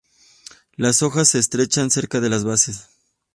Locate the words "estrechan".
1.37-1.91